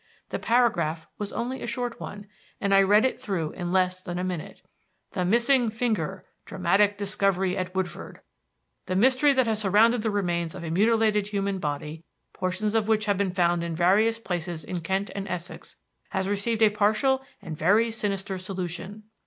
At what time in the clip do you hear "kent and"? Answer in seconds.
14.79-15.27